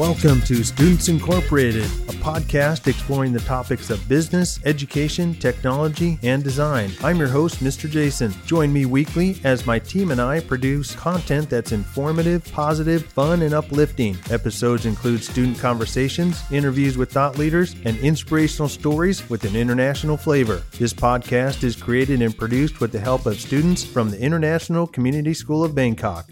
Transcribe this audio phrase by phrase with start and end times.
[0.00, 6.90] Welcome to Students Incorporated, a podcast exploring the topics of business, education, technology, and design.
[7.04, 7.88] I'm your host, Mr.
[7.88, 8.32] Jason.
[8.46, 13.52] Join me weekly as my team and I produce content that's informative, positive, fun, and
[13.52, 14.16] uplifting.
[14.30, 20.62] Episodes include student conversations, interviews with thought leaders, and inspirational stories with an international flavor.
[20.78, 25.34] This podcast is created and produced with the help of students from the International Community
[25.34, 26.24] School of Bangkok.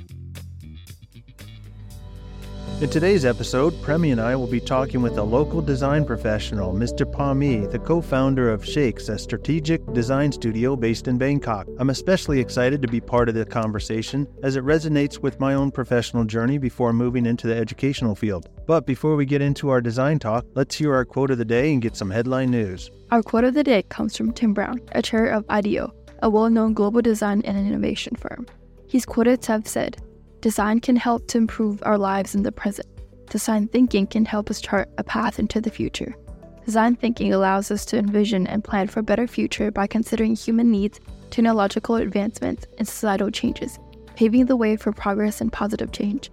[2.80, 7.04] In today's episode, Premi and I will be talking with a local design professional, Mr.
[7.04, 11.66] Pommi, the co founder of Shakes, a strategic design studio based in Bangkok.
[11.80, 15.72] I'm especially excited to be part of the conversation as it resonates with my own
[15.72, 18.48] professional journey before moving into the educational field.
[18.64, 21.72] But before we get into our design talk, let's hear our quote of the day
[21.72, 22.92] and get some headline news.
[23.10, 25.92] Our quote of the day comes from Tim Brown, a chair of IDEO,
[26.22, 28.46] a well known global design and innovation firm.
[28.86, 30.00] He's quoted to have said,
[30.40, 32.86] Design can help to improve our lives in the present.
[33.28, 36.14] Design thinking can help us chart a path into the future.
[36.64, 40.70] Design thinking allows us to envision and plan for a better future by considering human
[40.70, 41.00] needs,
[41.30, 43.80] technological advancements, and societal changes,
[44.14, 46.30] paving the way for progress and positive change.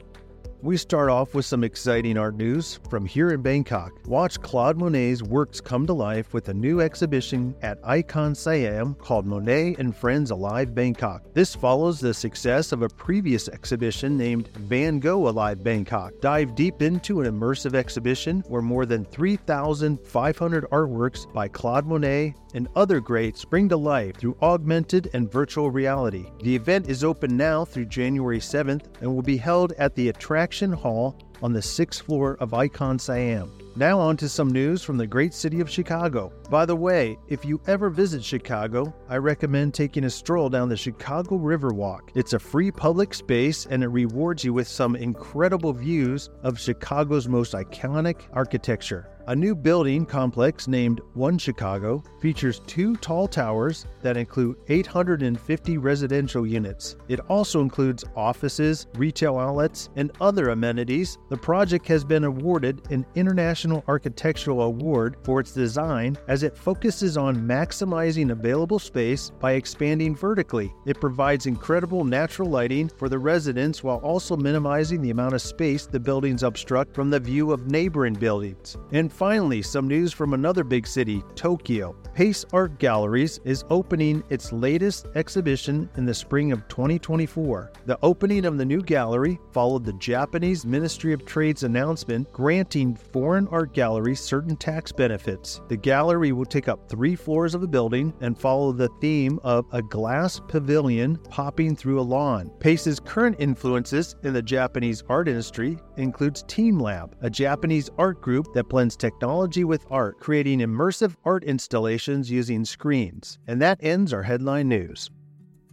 [0.65, 3.91] We start off with some exciting art news from here in Bangkok.
[4.07, 9.27] Watch Claude Monet's works come to life with a new exhibition at Icon Siam called
[9.27, 11.21] Monet and Friends Alive Bangkok.
[11.35, 16.13] This follows the success of a previous exhibition named Van Gogh Alive Bangkok.
[16.19, 22.69] Dive deep into an immersive exhibition where more than 3,500 artworks by Claude Monet and
[22.75, 26.25] other greats spring to life through augmented and virtual reality.
[26.41, 30.54] The event is open now through January 7th and will be held at the Attraction
[30.55, 33.51] Hall on the sixth floor of Icon Siam.
[33.75, 36.31] Now, on to some news from the great city of Chicago.
[36.49, 40.77] By the way, if you ever visit Chicago, I recommend taking a stroll down the
[40.77, 42.11] Chicago Riverwalk.
[42.15, 47.27] It's a free public space and it rewards you with some incredible views of Chicago's
[47.27, 49.09] most iconic architecture.
[49.27, 56.45] A new building complex named One Chicago features two tall towers that include 850 residential
[56.45, 56.95] units.
[57.07, 61.17] It also includes offices, retail outlets, and other amenities.
[61.29, 67.17] The project has been awarded an International Architectural Award for its design as it focuses
[67.17, 70.71] on maximizing available space by expanding vertically.
[70.85, 75.87] It provides incredible natural lighting for the residents while also minimizing the amount of space
[75.87, 78.77] the buildings obstruct from the view of neighboring buildings.
[78.91, 81.95] And finally, some news from another big city, Tokyo.
[82.13, 87.71] Pace Art Galleries is opening its latest exhibition in the spring of 2024.
[87.85, 93.47] The opening of the new gallery followed the Japanese Ministry of Trade's announcement granting foreign
[93.49, 95.61] art galleries certain tax benefits.
[95.69, 99.65] The gallery will take up three floors of the building and follow the theme of
[99.71, 102.51] a glass pavilion popping through a lawn.
[102.59, 108.53] Pace's current influences in the Japanese art industry includes Team Lab, a Japanese art group
[108.53, 113.37] that blends technology with art, creating immersive art installations using screens.
[113.45, 115.11] And that ends our headline news.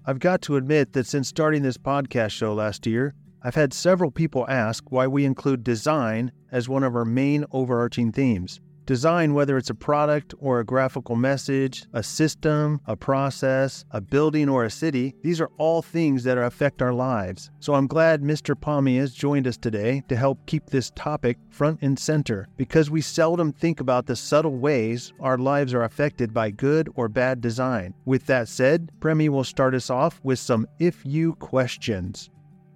[0.04, 4.10] I've got to admit that since starting this podcast show last year, I've had several
[4.10, 8.60] people ask why we include design as one of our main overarching themes.
[8.84, 14.48] Design, whether it's a product or a graphical message, a system, a process, a building,
[14.48, 17.50] or a city, these are all things that affect our lives.
[17.60, 18.60] So I'm glad Mr.
[18.60, 23.00] Pommi has joined us today to help keep this topic front and center because we
[23.00, 27.94] seldom think about the subtle ways our lives are affected by good or bad design.
[28.04, 32.30] With that said, Premi will start us off with some if you questions.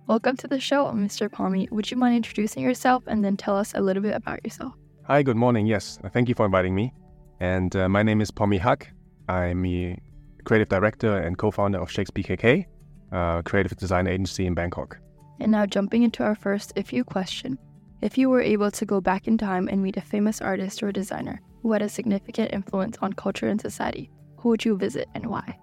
[0.06, 1.28] Welcome to the show, Mr.
[1.28, 1.68] Pommi.
[1.72, 4.74] Would you mind introducing yourself and then tell us a little bit about yourself?
[5.08, 5.68] Hi, good morning.
[5.68, 6.92] Yes, thank you for inviting me.
[7.38, 8.88] And uh, my name is Pommi Hakk.
[9.28, 9.96] I'm a
[10.42, 12.66] creative director and co founder of Shakes BKK,
[13.12, 14.98] a creative design agency in Bangkok.
[15.38, 17.56] And now, jumping into our first if you question.
[18.00, 20.90] If you were able to go back in time and meet a famous artist or
[20.90, 25.26] designer who had a significant influence on culture and society, who would you visit and
[25.26, 25.56] why?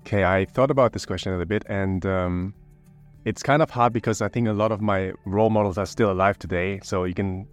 [0.00, 2.52] Okay, I thought about this question a little bit, and um,
[3.24, 6.12] it's kind of hard because I think a lot of my role models are still
[6.12, 6.80] alive today.
[6.82, 7.46] So you can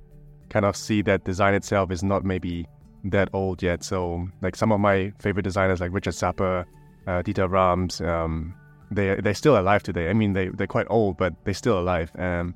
[0.50, 2.66] kind of see that design itself is not maybe
[3.06, 3.84] that old yet.
[3.84, 6.66] So like some of my favorite designers like Richard Sapper,
[7.08, 8.54] uh, Dieter Rams, um,
[8.92, 10.10] they they're still alive today.
[10.10, 12.12] I mean they they're quite old, but they're still alive.
[12.18, 12.56] Um,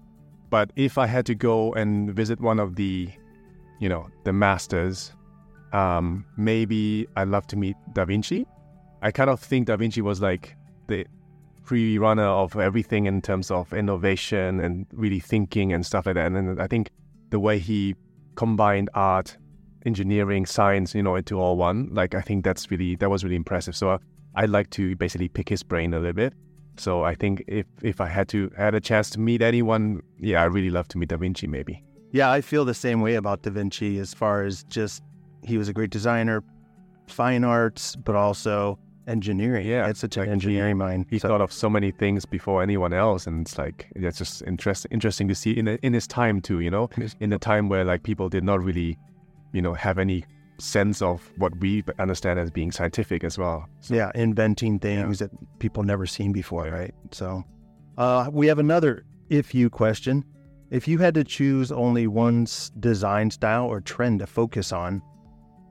[0.49, 3.09] but if I had to go and visit one of the,
[3.79, 5.11] you know, the masters,
[5.71, 8.45] um, maybe I'd love to meet Da Vinci.
[9.01, 10.55] I kind of think Da Vinci was like
[10.87, 11.05] the
[11.65, 16.31] pre-runner of everything in terms of innovation and really thinking and stuff like that.
[16.31, 16.91] And I think
[17.33, 17.95] the way he
[18.35, 19.35] combined art,
[19.87, 21.89] engineering, science, you know, into all one.
[21.91, 23.75] Like I think that's really that was really impressive.
[23.75, 23.97] So uh,
[24.35, 26.33] I'd like to basically pick his brain a little bit.
[26.77, 30.43] So I think if if I had to had a chance to meet anyone, yeah,
[30.43, 31.83] I really love to meet Da Vinci maybe.
[32.11, 35.01] Yeah, I feel the same way about Da Vinci as far as just
[35.41, 36.43] he was a great designer,
[37.07, 38.77] fine arts, but also
[39.07, 39.67] engineering.
[39.67, 41.05] Yeah, it's such an like he- engineering mind.
[41.09, 44.41] He So- thought of so many things before anyone else, and it's like it's just
[44.43, 46.59] interesting interesting to see in in his time too.
[46.59, 46.89] You know,
[47.19, 48.97] in a time where like people did not really,
[49.53, 50.25] you know, have any
[50.59, 53.65] sense of what we understand as being scientific as well.
[53.79, 56.93] So, yeah, inventing things that people never seen before, right?
[57.11, 57.43] So,
[57.97, 60.23] uh, we have another if you question.
[60.69, 62.45] If you had to choose only one
[62.79, 65.01] design style or trend to focus on,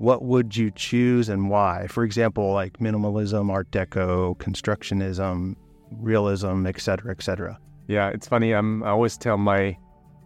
[0.03, 1.87] what would you choose and why?
[1.87, 5.55] For example, like minimalism, Art Deco, constructionism,
[5.93, 7.57] realism, et cetera, et cetera.
[7.87, 8.53] Yeah, it's funny.
[8.53, 9.79] Um, I always tell my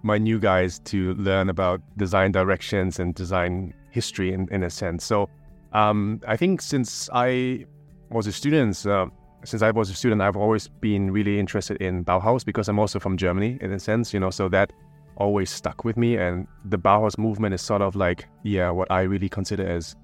[0.02, 5.04] my new guys to learn about design directions and design history in, in a sense.
[5.04, 5.28] So
[5.74, 7.66] um, I think since I
[8.10, 9.06] was a student, uh,
[9.44, 12.98] since I was a student, I've always been really interested in Bauhaus because I'm also
[12.98, 14.30] from Germany in a sense, you know.
[14.30, 14.72] So that
[15.16, 19.02] always stuck with me, and the Bauhaus movement is sort of like yeah, what I
[19.02, 19.96] really consider as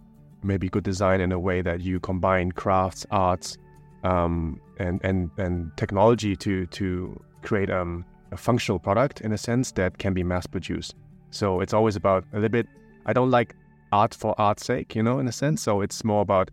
[0.42, 3.56] maybe good design in a way that you combine crafts, arts,
[4.04, 9.72] um, and and and technology to to create um, a functional product in a sense
[9.72, 10.94] that can be mass produced.
[11.30, 12.66] So it's always about a little bit.
[13.06, 13.54] I don't like
[13.92, 15.62] art for art's sake, you know, in a sense.
[15.62, 16.50] So it's more about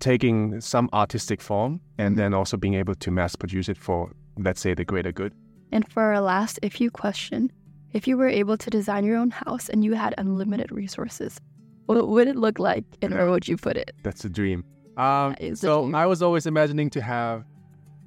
[0.00, 4.60] taking some artistic form and then also being able to mass produce it for, let's
[4.60, 5.32] say, the greater good.
[5.70, 7.50] And for our last if you question,
[7.92, 11.40] if you were able to design your own house and you had unlimited resources,
[11.86, 13.92] what would it look like and where would you put it?
[14.02, 14.64] That's a dream.
[14.96, 15.94] Um, That is the so dream.
[15.94, 17.44] I was always imagining to have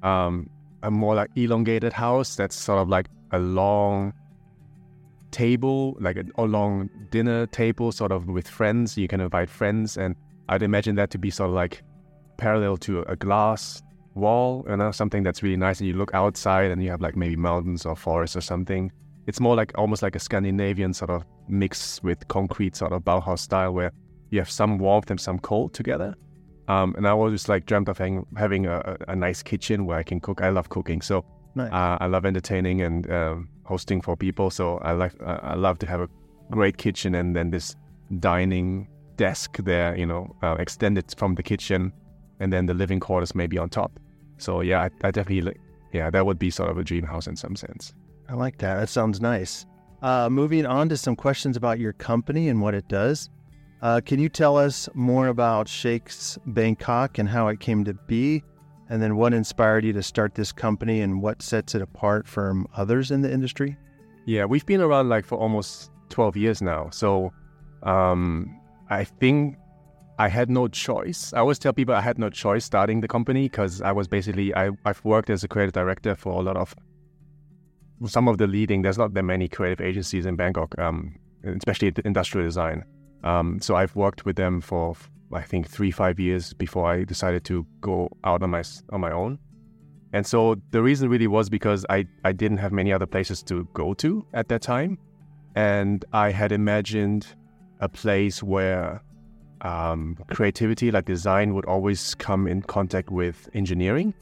[0.02, 0.48] um,
[0.82, 4.12] a more like elongated house that's sort of like a long
[5.30, 8.96] table, like a, a long dinner table, sort of with friends.
[8.96, 10.16] You can invite friends, and
[10.48, 11.82] I'd imagine that to be sort of like
[12.38, 13.82] parallel to a glass
[14.14, 15.80] wall, you know, something that's really nice.
[15.80, 18.90] And you look outside, and you have like maybe mountains or forests or something.
[19.26, 23.40] It's more like almost like a Scandinavian sort of mix with concrete sort of Bauhaus
[23.40, 23.92] style, where
[24.30, 26.14] you have some warmth and some cold together.
[26.68, 30.02] Um, and I always like dreamt of having, having a, a nice kitchen where I
[30.02, 30.42] can cook.
[30.42, 31.24] I love cooking, so
[31.54, 31.72] Nice.
[31.72, 34.50] uh, I love entertaining and um, hosting for people.
[34.50, 36.08] So I like uh, I love to have a
[36.50, 37.74] great kitchen and then this
[38.20, 41.92] dining desk there, you know, uh, extended from the kitchen,
[42.40, 43.98] and then the living quarters maybe on top.
[44.38, 45.54] So yeah, I, I definitely
[45.92, 47.94] yeah, that would be sort of a dream house in some sense.
[48.28, 48.80] I like that.
[48.80, 49.66] That sounds nice.
[50.02, 53.30] Uh, moving on to some questions about your company and what it does.
[53.82, 58.42] Uh, can you tell us more about Shakes Bangkok and how it came to be?
[58.88, 62.66] And then what inspired you to start this company and what sets it apart from
[62.74, 63.76] others in the industry?
[64.24, 66.90] Yeah, we've been around like for almost 12 years now.
[66.90, 67.32] So
[67.82, 69.56] um, I think
[70.18, 71.32] I had no choice.
[71.32, 74.54] I always tell people I had no choice starting the company because I was basically,
[74.54, 76.74] I, I've worked as a creative director for a lot of,
[78.04, 82.46] some of the leading, there's not that many creative agencies in Bangkok, um, especially industrial
[82.46, 82.84] design.
[83.24, 84.94] Um, so I've worked with them for,
[85.32, 89.10] I think, three, five years before I decided to go out on my, on my
[89.10, 89.38] own.
[90.12, 93.68] And so the reason really was because I, I didn't have many other places to
[93.74, 94.98] go to at that time.
[95.54, 97.26] And I had imagined
[97.80, 99.02] a place where
[99.62, 104.14] um, creativity, like design, would always come in contact with engineering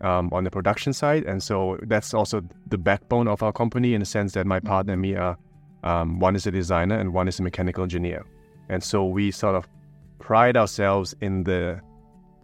[0.00, 1.24] um, on the production side.
[1.24, 4.94] And so that's also the backbone of our company in the sense that my partner
[4.94, 5.36] and me are
[5.82, 8.24] um, one is a designer and one is a mechanical engineer.
[8.68, 9.68] And so we sort of
[10.18, 11.80] pride ourselves in the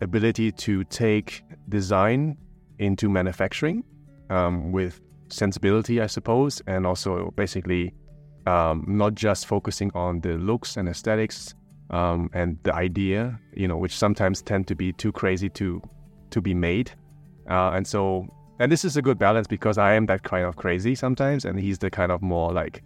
[0.00, 2.36] ability to take design
[2.78, 3.84] into manufacturing
[4.30, 7.94] um, with sensibility, I suppose, and also basically
[8.46, 11.54] um, not just focusing on the looks and aesthetics
[11.90, 15.82] um, and the idea, you know, which sometimes tend to be too crazy to
[16.30, 16.90] to be made.
[17.48, 18.26] Uh, and so,
[18.58, 21.58] and this is a good balance because I am that kind of crazy sometimes, and
[21.60, 22.82] he's the kind of more like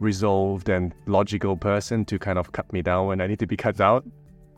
[0.00, 3.56] resolved and logical person to kind of cut me down when I need to be
[3.56, 4.04] cut out.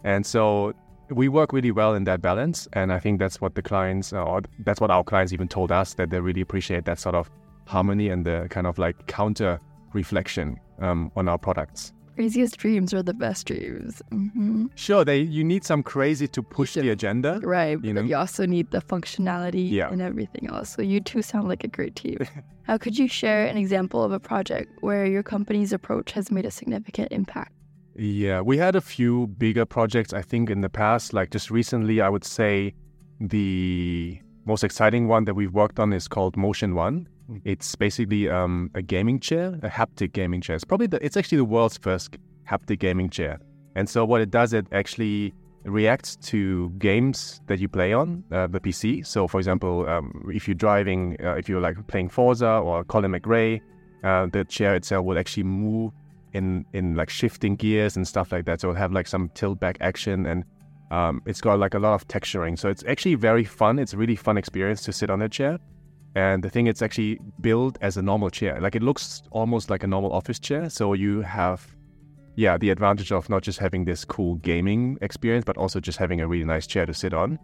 [0.04, 0.74] And so
[1.10, 2.68] we work really well in that balance.
[2.72, 5.72] And I think that's what the clients, uh, or that's what our clients even told
[5.72, 7.30] us that they really appreciate that sort of
[7.66, 9.60] harmony and the kind of like counter
[9.92, 11.92] reflection um, on our products.
[12.16, 14.02] Craziest dreams are the best dreams.
[14.10, 17.40] hmm Sure, they you need some crazy to push the agenda.
[17.42, 17.78] Right.
[17.84, 18.08] You but know?
[18.08, 19.90] you also need the functionality Yeah.
[19.92, 20.70] and everything else.
[20.70, 22.18] So you two sound like a great team.
[22.64, 26.44] How could you share an example of a project where your company's approach has made
[26.46, 27.52] a significant impact?
[27.94, 31.12] Yeah, we had a few bigger projects, I think, in the past.
[31.12, 32.74] Like just recently, I would say
[33.20, 37.08] the most exciting one that we've worked on is called Motion One.
[37.44, 40.56] It's basically um, a gaming chair, a haptic gaming chair.
[40.56, 42.16] It's probably the, it's actually the world's first
[42.48, 43.40] haptic gaming chair.
[43.74, 48.46] And so what it does, it actually reacts to games that you play on uh,
[48.46, 49.04] the PC.
[49.04, 53.12] So, for example, um, if you're driving, uh, if you're like playing Forza or Colin
[53.12, 53.60] McRae,
[54.04, 55.92] uh, the chair itself will actually move
[56.32, 58.60] in in like shifting gears and stuff like that.
[58.60, 60.44] So it'll have like some tilt back action and
[60.90, 62.58] um, it's got like a lot of texturing.
[62.58, 63.78] So it's actually very fun.
[63.78, 65.58] It's a really fun experience to sit on a chair.
[66.16, 68.58] And the thing, it's actually built as a normal chair.
[68.58, 70.70] Like it looks almost like a normal office chair.
[70.70, 71.76] So you have,
[72.36, 76.22] yeah, the advantage of not just having this cool gaming experience, but also just having
[76.22, 77.38] a really nice chair to sit on.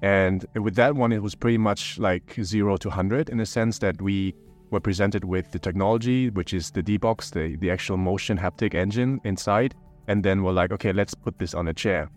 [0.00, 3.80] And with that one, it was pretty much like zero to 100 in a sense
[3.80, 4.32] that we
[4.70, 9.20] were presented with the technology, which is the D-Box, the, the actual motion haptic engine
[9.24, 9.74] inside.
[10.06, 12.08] And then we're like, okay, let's put this on a chair.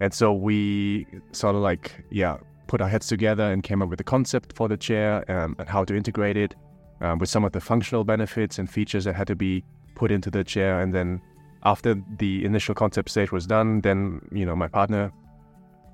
[0.00, 4.00] And so we sort of like, yeah, put our heads together and came up with
[4.00, 6.54] a concept for the chair um, and how to integrate it
[7.00, 9.64] um, with some of the functional benefits and features that had to be
[9.94, 10.80] put into the chair.
[10.80, 11.20] And then
[11.64, 15.12] after the initial concept stage was done, then, you know, my partner,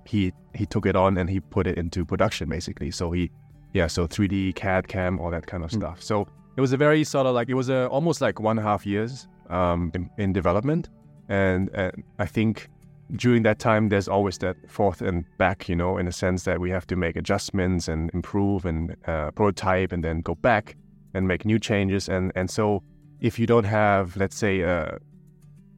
[0.07, 2.91] he he took it on and he put it into production basically.
[2.91, 3.31] So he
[3.75, 5.77] yeah, so 3D, CAD, CAM, all that kind of mm.
[5.77, 6.03] stuff.
[6.03, 8.67] So it was a very sort of like it was a almost like one and
[8.67, 10.89] a half years um, in, in, development,
[11.29, 12.69] and, and I think
[13.17, 16.61] during that time there's always that forth and back, you know, in a sense that
[16.61, 20.77] we have to make adjustments and improve and uh, prototype and then go back
[21.15, 22.83] and make new changes, and and so
[23.21, 24.99] if you don't have let's say a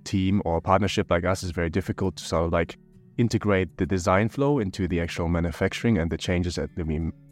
[0.05, 2.77] team or a partnership like us, it's very difficult to sort of like
[3.19, 6.71] integrate the design flow into the actual manufacturing and the changes that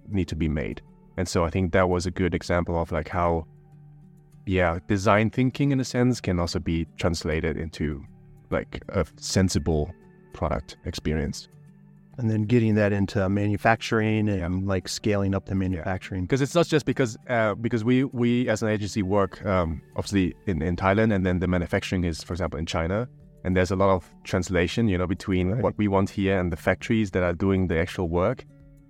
[0.09, 0.81] need to be made.
[1.17, 3.47] And so I think that was a good example of like how,
[4.47, 8.05] yeah, design thinking in a sense can also be translated into
[8.51, 9.93] like a sensible
[10.33, 11.49] product experience.
[12.17, 14.69] And then getting that into manufacturing and yeah.
[14.69, 16.23] like scaling up the manufacturing.
[16.23, 16.45] Because yeah.
[16.45, 20.61] it's not just because uh, because we we as an agency work um, obviously in,
[20.61, 23.09] in Thailand and then the manufacturing is for example in China
[23.45, 25.63] and there's a lot of translation you know between right.
[25.63, 28.45] what we want here and the factories that are doing the actual work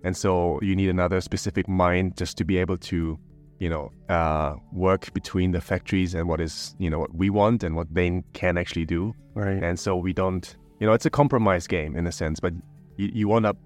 [0.05, 3.19] and so you need another specific mind just to be able to,
[3.59, 7.65] you know, uh, work between the factories and what is, you know, what we want
[7.65, 9.15] and what they can actually do.
[9.35, 9.63] Right.
[9.63, 12.53] And so we don't, you know, it's a compromise game in a sense, but
[12.97, 13.57] you, you want up,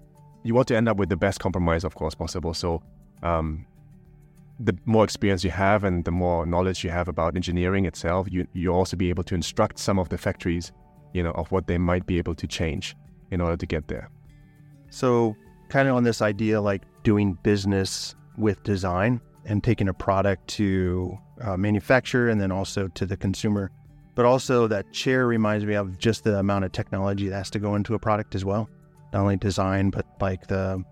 [0.43, 2.53] you want to end up with the best compromise, of course, possible.
[2.53, 2.81] So,
[3.21, 3.65] um,
[4.59, 8.47] the more experience you have and the more knowledge you have about engineering itself, you
[8.53, 10.71] you also be able to instruct some of the factories,
[11.13, 12.95] you know, of what they might be able to change
[13.31, 14.09] in order to get there.
[14.89, 15.35] So
[15.69, 21.17] kind of on this idea like doing business with design and taking a product to
[21.41, 23.71] uh, manufacture and then also to the consumer.
[24.15, 27.59] But also, that chair reminds me of just the amount of technology that has to
[27.59, 28.69] go into a product as well.
[29.11, 30.83] Not only design, but like the,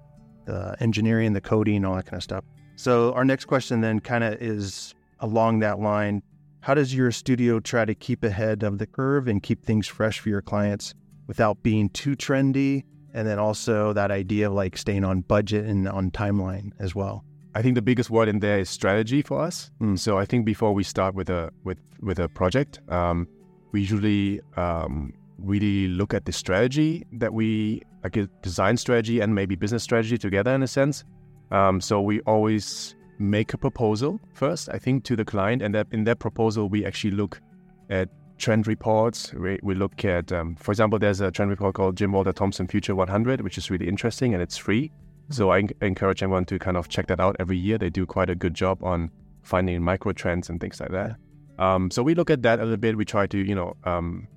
[0.46, 2.44] the engineering, the coding, all that kind of stuff.
[2.76, 6.24] So, our next question then kind of is along that line.
[6.62, 10.20] How does your studio try to keep ahead of the curve and keep things fresh
[10.20, 10.94] for your clients
[11.28, 15.88] without being too trendy and then also that idea of like staying on budget and
[15.88, 17.24] on timeline as well.
[17.54, 19.72] I think the biggest word in there is strategy for us.
[19.82, 20.00] Mm.
[20.00, 23.28] So I think before we start with a with with a project, um,
[23.72, 29.36] we usually um, really look at the strategy that we like a design strategy and
[29.36, 31.04] maybe business strategy together in a sense.
[31.52, 35.88] Um, so we always make a proposal first, I think, to the client, and that
[35.92, 37.42] in that proposal we actually look
[37.90, 39.34] at trend reports.
[39.34, 42.68] We, we look at, um, for example, there's a trend report called Jim Walter Thompson
[42.68, 44.92] Future 100, which is really interesting and it's free.
[45.32, 47.78] So I encourage everyone to kind of check that out every year.
[47.78, 49.10] They do quite a good job on
[49.44, 51.16] finding micro trends and things like that.
[51.58, 52.98] Um, so we look at that a little bit.
[52.98, 54.28] We try to, you know, um,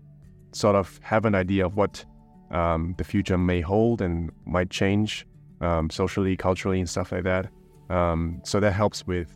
[0.53, 2.05] sort of have an idea of what
[2.51, 5.27] um, the future may hold and might change
[5.61, 7.49] um, socially, culturally, and stuff like that.
[7.91, 9.29] Um, so that helps with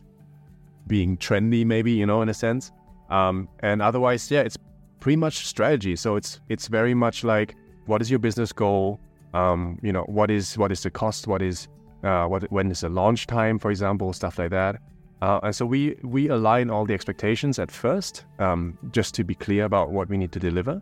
[0.87, 2.71] being trendy, maybe, you know, in a sense.
[3.09, 4.57] Um, and otherwise, yeah, it's
[4.99, 5.95] pretty much strategy.
[5.95, 8.99] So it's it's very much like what is your business goal?
[9.33, 11.27] Um, you know, what is what is the cost?
[11.27, 11.67] What is
[12.03, 14.77] uh, what when is the launch time, for example, stuff like that.
[15.21, 19.35] Uh, and so we we align all the expectations at first, um, just to be
[19.35, 20.81] clear about what we need to deliver,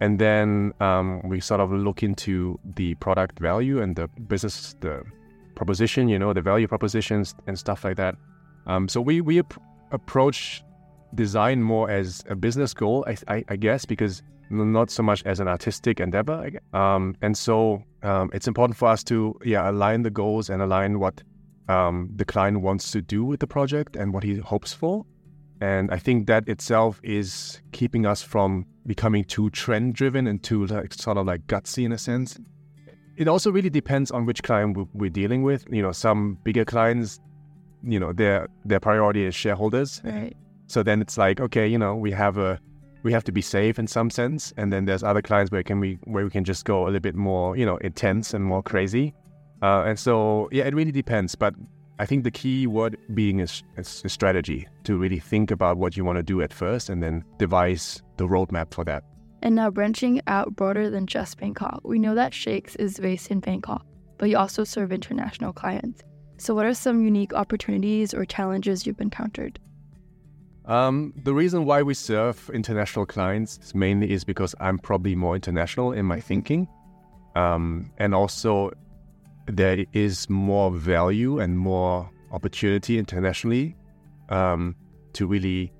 [0.00, 5.02] and then um, we sort of look into the product value and the business the
[5.54, 8.14] proposition, you know, the value propositions and stuff like that.
[8.66, 9.60] Um, so we we ap-
[9.90, 10.62] approach
[11.14, 14.22] design more as a business goal, I, I, I guess, because
[14.52, 16.50] not so much as an artistic endeavor.
[16.72, 20.98] Um, and so um, it's important for us to yeah align the goals and align
[21.00, 21.22] what
[21.68, 25.04] um, the client wants to do with the project and what he hopes for.
[25.60, 30.66] And I think that itself is keeping us from becoming too trend driven and too
[30.66, 32.38] like sort of like gutsy in a sense.
[33.16, 35.64] It also really depends on which client we're dealing with.
[35.70, 37.20] You know, some bigger clients,
[37.84, 40.00] you know, their their priority is shareholders.
[40.04, 40.34] Right.
[40.66, 42.58] So then it's like, okay, you know, we have a
[43.02, 45.80] we have to be safe in some sense, and then there's other clients where can
[45.80, 48.62] we where we can just go a little bit more, you know, intense and more
[48.62, 49.14] crazy.
[49.62, 51.34] Uh, and so yeah, it really depends.
[51.34, 51.54] But
[51.98, 55.96] I think the key word being is, is, is strategy to really think about what
[55.96, 59.04] you want to do at first and then devise the roadmap for that.
[59.42, 63.40] And now branching out broader than just Bangkok, we know that Shakes is based in
[63.40, 63.84] Bangkok,
[64.18, 66.02] but you also serve international clients.
[66.38, 69.60] So, what are some unique opportunities or challenges you've encountered?
[70.66, 75.92] Um, the reason why we serve international clients mainly is because I'm probably more international
[75.92, 76.68] in my thinking.
[77.34, 78.72] Um, and also,
[79.46, 83.76] there is more value and more opportunity internationally
[84.28, 84.76] um,
[85.14, 85.72] to really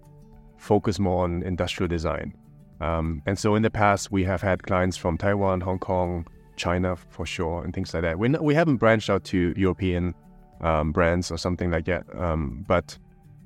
[0.59, 2.35] focus more on industrial design.
[2.81, 6.97] Um, and so in the past, we have had clients from Taiwan, Hong Kong, China
[6.97, 8.19] for sure, and things like that.
[8.19, 10.15] We, we haven't branched out to European
[10.61, 12.05] um, brands or something like that.
[12.19, 12.99] Um, but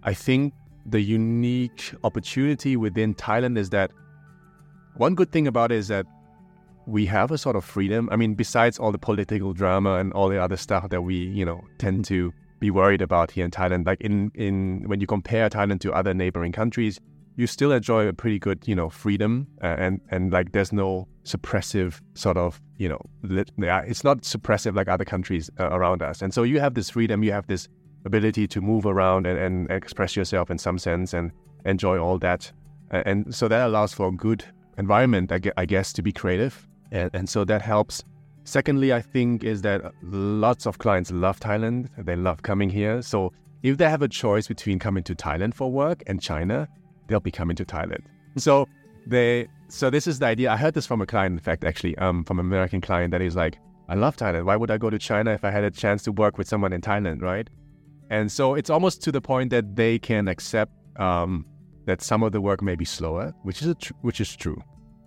[0.02, 0.54] I think
[0.88, 3.90] the unique opportunity within Thailand is that
[4.96, 6.06] one good thing about it is that
[6.86, 8.08] we have a sort of freedom.
[8.12, 11.44] I mean, besides all the political drama and all the other stuff that we, you
[11.44, 15.50] know, tend to be worried about here in Thailand, like in, in when you compare
[15.50, 17.00] Thailand to other neighboring countries,
[17.34, 21.06] you still enjoy a pretty good, you know, freedom uh, and and like there's no
[21.24, 26.22] suppressive sort of, you know, lit, it's not suppressive like other countries uh, around us.
[26.22, 27.68] And so you have this freedom, you have this
[28.06, 31.32] ability to move around and, and express yourself in some sense and
[31.64, 32.50] enjoy all that.
[32.90, 34.44] And so that allows for a good
[34.78, 36.66] environment, I guess, to be creative.
[36.92, 38.04] And, and so that helps.
[38.44, 41.88] Secondly, I think is that lots of clients love Thailand.
[41.98, 43.02] They love coming here.
[43.02, 43.32] So
[43.62, 46.68] if they have a choice between coming to Thailand for work and China,
[47.08, 48.04] they'll be coming to Thailand.
[48.36, 48.68] So
[49.06, 50.52] they so this is the idea.
[50.52, 53.20] I heard this from a client, in fact, actually, um, from an American client that
[53.20, 53.58] is like,
[53.88, 54.44] I love Thailand.
[54.44, 56.72] Why would I go to China if I had a chance to work with someone
[56.72, 57.48] in Thailand, right?
[58.10, 61.44] And so it's almost to the point that they can accept um,
[61.86, 64.62] that some of the work may be slower, which is tr- which is true.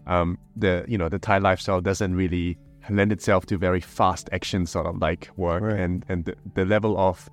[0.07, 2.57] Um, the you know the Thai lifestyle doesn't really
[2.89, 5.79] lend itself to very fast action sort of like work, right.
[5.79, 7.29] and and the, the, level of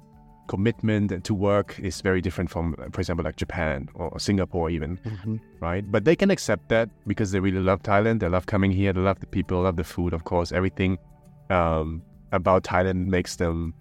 [0.48, 5.36] commitment to work is very different from, for example, like Japan or Singapore even, mm-hmm.
[5.60, 5.90] right?
[5.90, 8.20] But they can accept that because they really love Thailand.
[8.20, 8.92] They love coming here.
[8.92, 10.52] They love the people, love the food, of course.
[10.52, 10.98] Everything
[11.50, 13.74] um, about Thailand makes them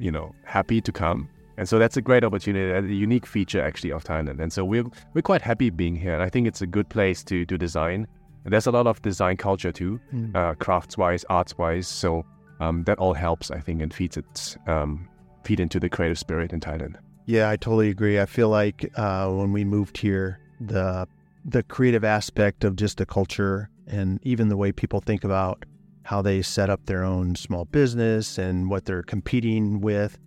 [0.00, 1.28] you know, happy to come.
[1.56, 4.40] And so that's a great opportunity, a unique feature actually of Thailand.
[4.40, 4.84] And so we're
[5.14, 6.14] we're quite happy being here.
[6.14, 8.06] And I think it's a good place to do design.
[8.44, 10.34] And there's a lot of design culture too, mm.
[10.34, 11.86] uh, crafts wise, arts wise.
[11.86, 12.24] So
[12.60, 15.06] um, that all helps, I think, and feeds it um,
[15.44, 16.96] feed into the creative spirit in Thailand.
[17.26, 18.18] Yeah, I totally agree.
[18.18, 21.06] I feel like uh, when we moved here, the
[21.44, 25.64] the creative aspect of just the culture and even the way people think about
[26.02, 30.18] how they set up their own small business and what they're competing with,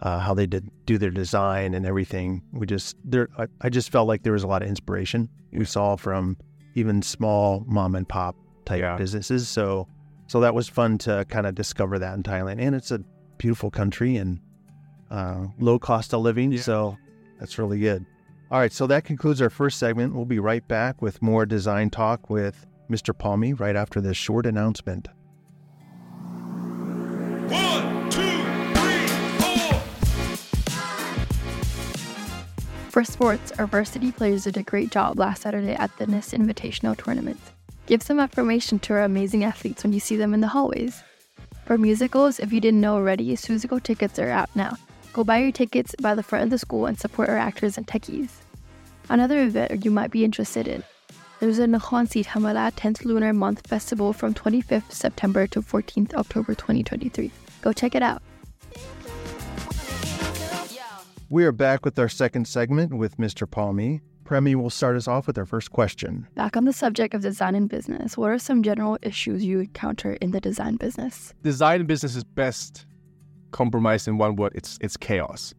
[0.00, 2.42] uh, how they did do their design and everything.
[2.52, 5.64] We just there, I, I, just felt like there was a lot of inspiration we
[5.64, 6.36] saw from
[6.74, 8.96] even small mom and pop type yeah.
[8.96, 9.48] businesses.
[9.48, 9.88] So,
[10.26, 13.00] so that was fun to kind of discover that in Thailand, and it's a
[13.38, 14.40] beautiful country and
[15.10, 16.52] uh, low cost of living.
[16.52, 16.60] Yeah.
[16.60, 16.98] So
[17.38, 18.06] that's really good.
[18.50, 20.14] All right, so that concludes our first segment.
[20.14, 23.16] We'll be right back with more design talk with Mr.
[23.16, 25.08] Pommi right after this short announcement.
[32.90, 36.96] For sports, our varsity players did a great job last Saturday at the NIST Invitational
[36.96, 37.38] Tournament.
[37.86, 41.00] Give some affirmation to our amazing athletes when you see them in the hallways.
[41.66, 44.76] For musicals, if you didn't know already, Seussical tickets are out now.
[45.12, 47.86] Go buy your tickets by the front of the school and support our actors and
[47.86, 48.30] techies.
[49.08, 50.82] Another event you might be interested in.
[51.38, 56.56] There's a Nakhon Si Thammarat 10th Lunar Month Festival from 25th September to 14th October
[56.56, 57.30] 2023.
[57.62, 58.20] Go check it out.
[61.32, 63.48] We are back with our second segment with Mr.
[63.48, 64.00] Pommi.
[64.24, 66.26] Premi will start us off with our first question.
[66.34, 70.14] Back on the subject of design and business, what are some general issues you encounter
[70.14, 71.32] in the design business?
[71.44, 72.84] Design business is best
[73.52, 75.54] compromised in one word it's it's chaos.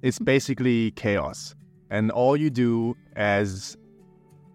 [0.00, 0.24] It's mm-hmm.
[0.24, 1.54] basically chaos.
[1.90, 3.76] And all you do as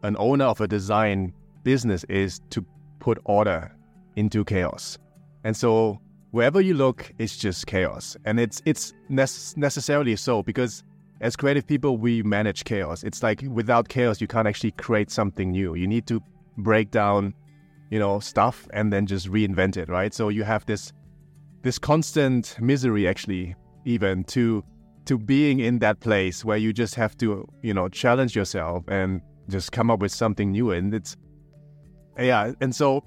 [0.02, 2.66] an owner of a design business is to
[3.00, 3.72] put order
[4.16, 4.98] into chaos.
[5.44, 6.00] And so
[6.36, 10.84] wherever you look, it's just chaos, and it's it's ne- necessarily so because
[11.22, 13.04] as creative people, we manage chaos.
[13.04, 15.76] It's like without chaos, you can't actually create something new.
[15.76, 16.22] You need to
[16.58, 17.34] break down,
[17.90, 20.14] you know, stuff and then just reinvent it, right?
[20.14, 20.92] So you have this
[21.62, 24.62] this constant misery, actually, even to
[25.06, 29.22] to being in that place where you just have to, you know, challenge yourself and
[29.48, 30.72] just come up with something new.
[30.72, 31.16] And it's
[32.20, 33.06] yeah, and so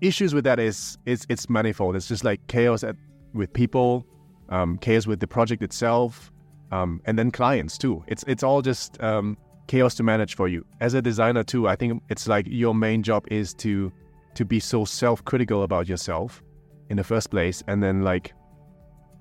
[0.00, 1.96] issues with that is it's it's manifold.
[1.96, 2.96] It's just like chaos at,
[3.34, 4.06] with people,
[4.48, 6.32] um, chaos with the project itself,
[6.70, 8.04] um, and then clients too.
[8.06, 10.64] It's it's all just um, chaos to manage for you.
[10.80, 13.92] As a designer too, I think it's like your main job is to
[14.34, 16.42] to be so self-critical about yourself
[16.88, 18.32] in the first place, and then like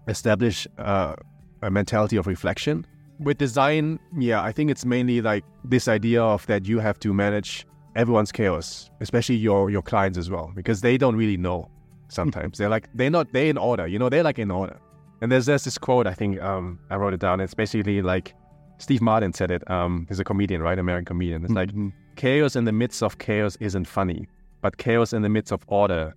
[0.07, 1.15] establish uh,
[1.61, 2.85] a mentality of reflection.
[3.19, 7.13] With design, yeah, I think it's mainly like this idea of that you have to
[7.13, 11.69] manage everyone's chaos, especially your your clients as well, because they don't really know.
[12.09, 14.77] Sometimes they're like they're not they're in order, you know, they're like in order.
[15.21, 17.39] And there's there's this quote I think um, I wrote it down.
[17.39, 18.33] It's basically like
[18.79, 19.69] Steve Martin said it.
[19.69, 20.77] Um, he's a comedian, right?
[20.79, 21.43] American comedian.
[21.45, 21.89] It's like Mm-hmm.
[22.15, 24.27] chaos in the midst of chaos isn't funny,
[24.61, 26.13] but chaos in the midst of order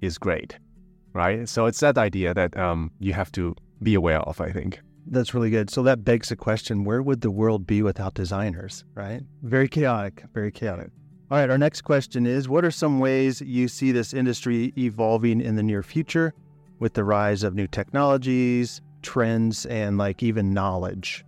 [0.00, 0.56] is great,
[1.12, 1.48] right?
[1.48, 4.40] So it's that idea that um, you have to be aware of.
[4.40, 4.80] I think.
[5.08, 5.70] That's really good.
[5.70, 9.22] So that begs the question where would the world be without designers, right?
[9.42, 10.90] Very chaotic, very chaotic.
[11.28, 15.40] All right, our next question is What are some ways you see this industry evolving
[15.40, 16.32] in the near future
[16.78, 21.24] with the rise of new technologies, trends, and like even knowledge?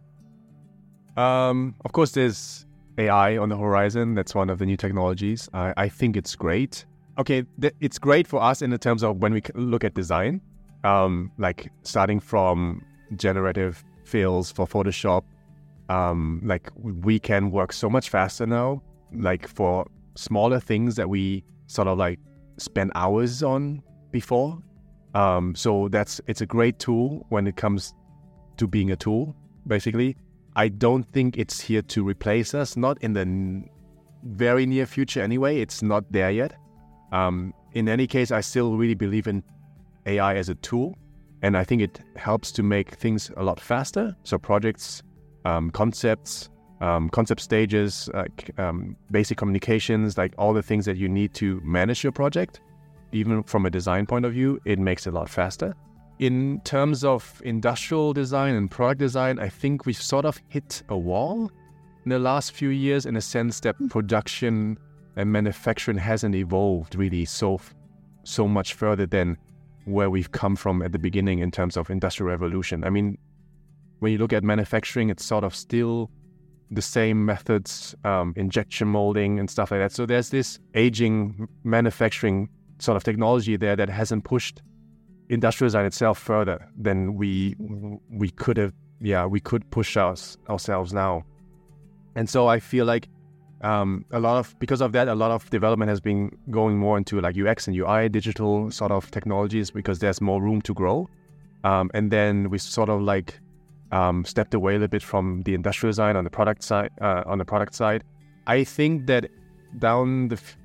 [1.16, 2.64] Um, of course, there's
[2.96, 4.14] AI on the horizon.
[4.14, 5.48] That's one of the new technologies.
[5.52, 6.84] I, I think it's great.
[7.18, 10.40] Okay, th- it's great for us in the terms of when we look at design,
[10.84, 12.84] um, like starting from
[13.16, 15.24] generative fills for Photoshop.
[15.88, 18.80] Um, like we can work so much faster now.
[19.12, 22.18] Like for smaller things that we sort of like
[22.58, 24.58] spend hours on before.
[25.14, 27.94] Um, so that's it's a great tool when it comes
[28.56, 29.34] to being a tool,
[29.66, 30.16] basically.
[30.56, 33.68] I don't think it's here to replace us, not in the n-
[34.24, 35.60] very near future anyway.
[35.60, 36.54] It's not there yet.
[37.12, 39.42] Um, in any case, I still really believe in
[40.06, 40.96] AI as a tool,
[41.42, 44.16] and I think it helps to make things a lot faster.
[44.24, 45.02] So, projects,
[45.44, 51.08] um, concepts, um, concept stages, like um, basic communications, like all the things that you
[51.08, 52.60] need to manage your project,
[53.12, 55.74] even from a design point of view, it makes it a lot faster.
[56.18, 60.96] In terms of industrial design and product design, I think we've sort of hit a
[60.96, 61.50] wall
[62.04, 64.78] in the last few years in a sense that production
[65.16, 67.60] and manufacturing hasn't evolved really so
[68.24, 69.36] so much further than
[69.84, 72.84] where we've come from at the beginning in terms of industrial revolution.
[72.84, 73.16] I mean,
[74.00, 76.10] when you look at manufacturing, it's sort of still
[76.70, 79.92] the same methods, um, injection molding and stuff like that.
[79.92, 84.62] So there's this aging manufacturing sort of technology there that hasn't pushed
[85.28, 87.54] industrial design itself further than we
[88.10, 91.22] we could have yeah we could push us ourselves now
[92.16, 93.08] and so i feel like
[93.60, 96.96] um, a lot of because of that a lot of development has been going more
[96.96, 101.08] into like ux and ui digital sort of technologies because there's more room to grow
[101.64, 103.40] um, and then we sort of like
[103.92, 107.22] um, stepped away a little bit from the industrial design on the product side uh,
[107.26, 108.04] on the product side
[108.46, 109.28] i think that
[109.78, 110.56] down the f-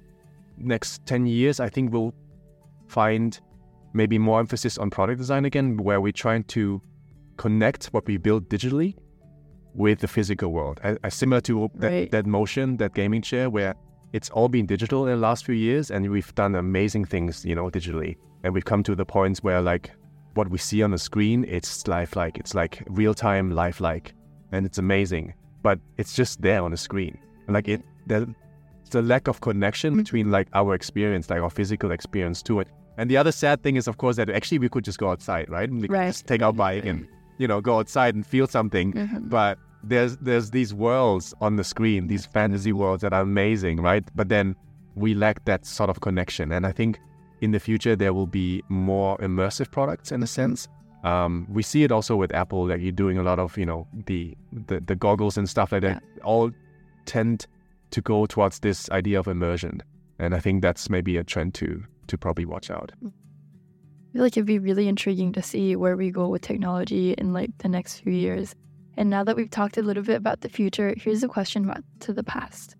[0.57, 2.13] next 10 years i think we'll
[2.87, 3.39] find
[3.93, 6.81] maybe more emphasis on product design again, where we're trying to
[7.37, 8.95] connect what we build digitally
[9.75, 10.79] with the physical world.
[10.83, 12.11] As, as similar to that, Right.
[12.11, 13.75] that motion, that gaming chair, where
[14.11, 17.55] it's all been digital in the last few years, and we've done amazing things, you
[17.55, 18.15] know, digitally.
[18.43, 19.91] And we've come to the points where like
[20.33, 22.37] what we see on the screen, it's lifelike.
[22.37, 24.13] It's like real time, lifelike,
[24.51, 25.33] and it's amazing.
[25.61, 27.17] But it's just there on the screen.
[27.47, 28.27] And like it, there's
[28.89, 32.67] the lack of connection between like our experience, like our physical experience to it.
[32.97, 35.49] And the other sad thing is, of course, that actually we could just go outside,
[35.49, 35.69] right?
[35.71, 36.07] We Right.
[36.07, 37.07] just take our bike and
[37.39, 38.93] you know go outside and feel something.
[38.93, 39.29] Mhm.
[39.29, 44.03] But there's there's these worlds on the screen, these fantasy worlds that are amazing, right?
[44.15, 44.55] But then
[44.95, 46.51] we lack that sort of connection.
[46.51, 46.99] And I think
[47.43, 50.67] in the future there will be more immersive products in a sense.
[51.03, 53.85] Um, we see it also with Apple, like you're doing a lot of you know
[54.05, 54.35] the
[54.67, 56.01] the, the goggles and stuff like that.
[56.23, 56.51] All
[57.05, 57.45] tend
[57.91, 59.83] to go towards this idea of immersion,
[60.19, 62.93] and I think that's maybe a trend to to probably watch out.
[63.05, 63.09] I
[64.13, 67.49] feel like it'd be really intriguing to see where we go with technology in like
[67.57, 68.55] the next few years.
[68.95, 71.83] And now that we've talked a little bit about the future, here's a question about
[72.01, 72.75] to the past.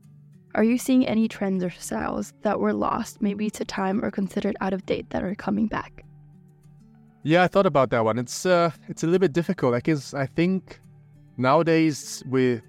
[0.56, 4.56] Are you seeing any trends or styles that were lost, maybe to time or considered
[4.62, 6.06] out of date, that are coming back?
[7.24, 8.20] Yeah, I thought about that one.
[8.20, 9.74] It's uh, it's a little bit difficult.
[9.74, 10.80] I is I think
[11.38, 12.62] nowadays with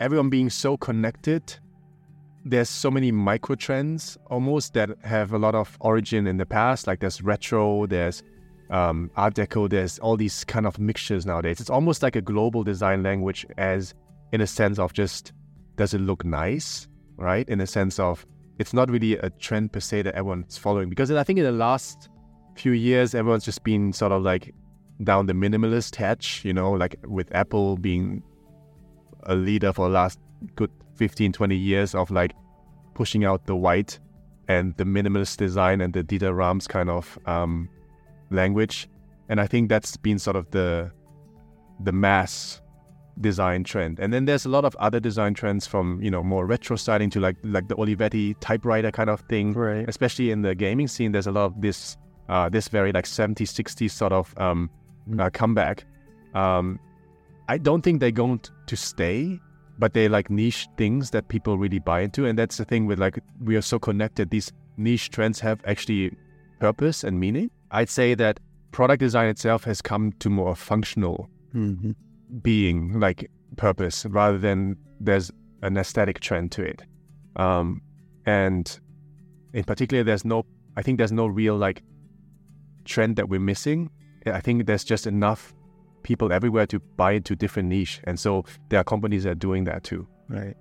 [0.00, 1.54] everyone being so connected,
[2.44, 6.86] there's so many micro trends almost that have a lot of origin in the past.
[6.86, 8.22] Like there's retro, there's
[8.70, 11.60] um, Art Deco, there's all these kind of mixtures nowadays.
[11.60, 13.94] It's almost like a global design language, as
[14.32, 15.32] in a sense of just
[15.76, 16.87] does it look nice,
[17.18, 17.48] right?
[17.48, 18.24] In a sense of
[18.58, 21.52] it's not really a trend per se that everyone's following because I think in the
[21.52, 22.08] last
[22.56, 24.54] few years everyone's just been sort of like
[25.04, 28.22] down the minimalist hatch, you know, like with Apple being
[29.24, 30.18] a leader for the last
[30.56, 32.32] good 15, 20 years of like
[32.94, 33.98] pushing out the white
[34.48, 37.68] and the minimalist design and the Dieter Rams kind of um,
[38.30, 38.88] language.
[39.28, 40.90] And I think that's been sort of the
[41.80, 42.60] the mass
[43.20, 43.98] design trend.
[43.98, 47.10] And then there's a lot of other design trends from, you know, more retro styling
[47.10, 49.52] to like like the Olivetti typewriter kind of thing.
[49.52, 49.88] Right.
[49.88, 51.96] Especially in the gaming scene, there's a lot of this
[52.28, 54.70] uh, this very like 70s, 60s sort of um,
[55.08, 55.20] mm-hmm.
[55.20, 55.84] uh, comeback.
[56.34, 56.78] Um,
[57.48, 59.40] I don't think they're going to stay,
[59.78, 62.98] but they like niche things that people really buy into, and that's the thing with
[62.98, 64.30] like we are so connected.
[64.30, 66.16] These niche trends have actually
[66.60, 67.50] purpose and meaning.
[67.70, 68.40] I'd say that
[68.72, 71.92] product design itself has come to more functional mm-hmm.
[72.42, 75.30] Being, like purpose, rather than there's
[75.62, 76.82] an aesthetic trend to it.
[77.36, 77.82] Um,
[78.26, 78.78] and
[79.52, 80.44] in particular, there's no,
[80.76, 81.82] I think there's no real like
[82.84, 83.90] trend that we're missing.
[84.26, 85.54] I think there's just enough
[86.02, 89.64] people everywhere to buy into different niche, and so there are companies that are doing
[89.64, 90.06] that too.
[90.28, 90.56] Right.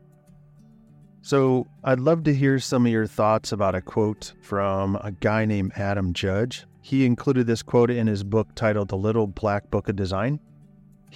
[1.22, 5.44] So I'd love to hear some of your thoughts about a quote from a guy
[5.44, 6.66] named Adam Judge.
[6.82, 10.40] He included this quote in his book titled The Little Black Book of Design.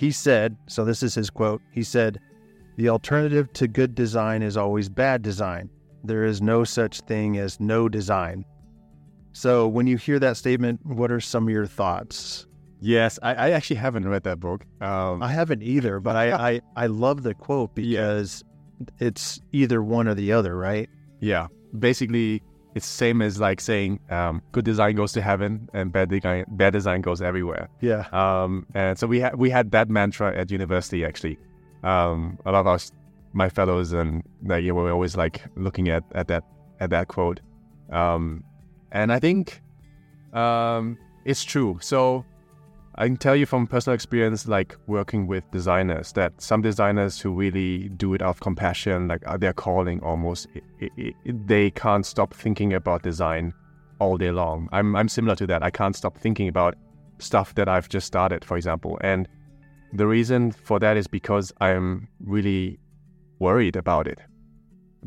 [0.01, 1.61] He said, so this is his quote.
[1.71, 2.19] He said,
[2.75, 5.69] "The alternative to good design is always bad design.
[6.03, 8.43] There is no such thing as no design.
[9.33, 12.47] So, when you hear that statement, what are some of your thoughts?
[12.79, 14.65] Yes, I, I actually haven't read that book.
[14.81, 18.43] Um, I haven't either, but I, I, I love the quote because
[18.79, 19.07] yeah.
[19.07, 20.89] it's either one or the other, right?
[21.19, 21.45] Yeah.
[21.77, 22.41] Basically,
[22.73, 26.73] it's same as like saying um, good design goes to heaven and bad design bad
[26.73, 27.69] design goes everywhere.
[27.81, 28.05] Yeah.
[28.11, 31.37] Um, and so we had we had that mantra at university actually.
[31.83, 32.91] Um, a lot of us
[33.33, 36.43] my fellows and like you know, we're always like looking at, at that
[36.79, 37.39] at that quote.
[37.91, 38.43] Um,
[38.91, 39.61] and I think
[40.33, 41.77] um, it's true.
[41.81, 42.25] So
[43.01, 47.33] I can tell you from personal experience, like working with designers, that some designers who
[47.33, 51.71] really do it out of compassion, like uh, they're calling almost, it, it, it, they
[51.71, 53.55] can't stop thinking about design
[53.97, 54.69] all day long.
[54.71, 55.63] I'm, I'm similar to that.
[55.63, 56.75] I can't stop thinking about
[57.17, 58.99] stuff that I've just started, for example.
[59.01, 59.27] And
[59.93, 62.77] the reason for that is because I'm really
[63.39, 64.19] worried about it.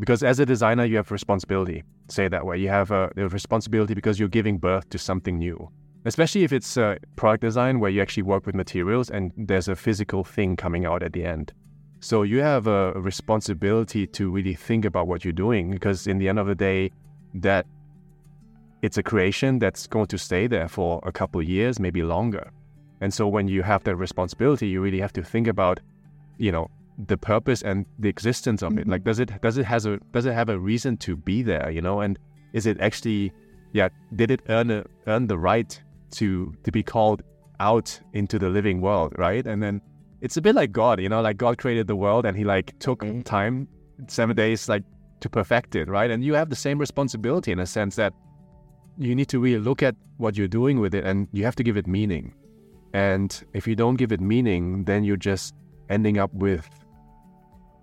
[0.01, 1.85] Because as a designer, you have responsibility.
[2.09, 2.59] Say that way.
[2.59, 5.71] You have a, a responsibility because you're giving birth to something new.
[6.05, 9.77] Especially if it's a product design where you actually work with materials and there's a
[9.77, 11.53] physical thing coming out at the end.
[12.01, 16.29] So you have a responsibility to really think about what you're doing because in the
[16.29, 16.91] end of the day,
[17.35, 17.67] that
[18.83, 22.51] it's a creation that's going to stay there for a couple years, maybe longer.
[23.01, 25.81] And so when you have that responsibility, you really have to think about,
[26.37, 26.71] you know,
[27.07, 28.81] the purpose and the existence of mm-hmm.
[28.81, 28.89] it.
[28.89, 31.71] Like, does it does it has a does it have a reason to be there?
[31.71, 32.19] You know, and
[32.53, 33.33] is it actually,
[33.73, 35.81] yeah, did it earn a, earn the right
[36.15, 37.23] to to be called
[37.61, 39.47] out into the living world, right?
[39.47, 39.81] And then
[40.21, 42.79] it's a bit like God, you know, like God created the world and He like
[42.79, 43.21] took mm-hmm.
[43.23, 43.69] time,
[44.09, 44.83] seven days, like
[45.21, 46.11] to perfect it, right?
[46.11, 48.13] And you have the same responsibility in a sense that
[48.99, 51.63] you need to really look at what you're doing with it and you have to
[51.63, 52.35] give it meaning.
[52.93, 55.55] And if you don't give it meaning, then you're just
[55.91, 56.69] ending up with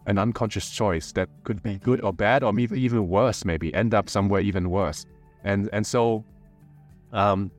[0.08, 4.10] an unconscious choice that could be good or bad, or even worse, maybe end up
[4.10, 5.06] somewhere even worse.
[5.44, 6.24] And and so,
[7.12, 7.52] um,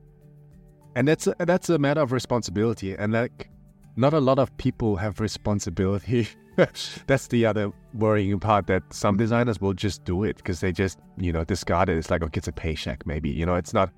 [0.95, 2.95] and that's a, that's a matter of responsibility.
[2.95, 3.49] And like,
[3.95, 6.27] not a lot of people have responsibility.
[7.07, 10.99] that's the other worrying part that some designers will just do it because they just
[11.17, 11.97] you know discard it.
[11.97, 13.29] It's like okay, it's a paycheck, maybe.
[13.29, 13.91] You know, it's not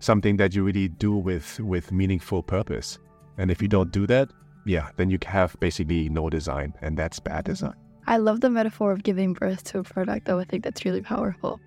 [0.00, 2.98] something that you really do with with meaningful purpose.
[3.38, 4.30] And if you don't do that,
[4.66, 7.74] yeah, then you have basically no design, and that's bad design.
[8.06, 11.02] I love the metaphor of giving birth to a product, though I think that's really
[11.02, 11.60] powerful.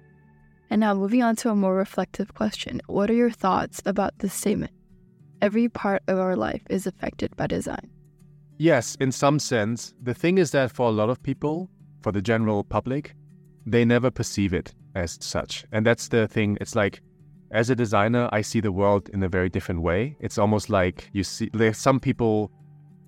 [0.73, 4.33] And now, moving on to a more reflective question What are your thoughts about this
[4.33, 4.71] statement?
[5.39, 7.91] Every part of our life is affected by design.
[8.57, 9.93] Yes, in some sense.
[10.01, 11.69] The thing is that for a lot of people,
[12.01, 13.13] for the general public,
[13.67, 15.63] they never perceive it as such.
[15.71, 16.57] And that's the thing.
[16.59, 17.01] It's like,
[17.51, 20.17] as a designer, I see the world in a very different way.
[20.21, 22.49] It's almost like you see, like some people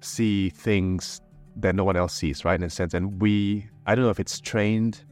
[0.02, 1.20] see things
[1.56, 2.60] that no one else sees, right?
[2.60, 5.04] In a sense, and we, I don't know if it's trained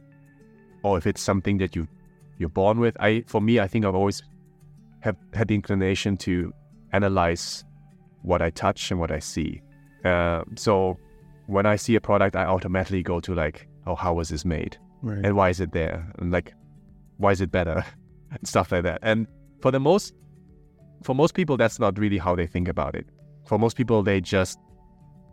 [0.84, 1.88] or if it's something that you
[2.44, 2.94] you're born with.
[3.00, 4.22] I, for me, I think I've always
[5.00, 6.52] have had the inclination to
[6.92, 7.64] analyze
[8.20, 9.62] what I touch and what I see.
[10.04, 10.98] Uh, so
[11.46, 14.76] when I see a product, I automatically go to like, oh, how was this made,
[15.00, 15.24] right.
[15.24, 16.52] and why is it there, and like,
[17.16, 17.82] why is it better,
[18.30, 18.98] and stuff like that.
[19.02, 19.26] And
[19.62, 20.12] for the most,
[21.02, 23.06] for most people, that's not really how they think about it.
[23.46, 24.58] For most people, they just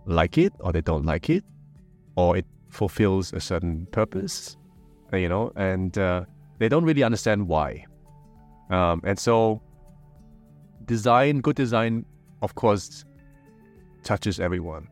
[0.05, 1.43] like it or they don't like it,
[2.15, 4.55] or it fulfills a certain purpose,
[5.11, 6.23] you know, and uh,
[6.61, 7.85] they don't really understand why.
[8.69, 9.61] Um, and so,
[10.85, 12.05] design, good design,
[12.43, 13.03] of course,
[14.03, 14.87] touches everyone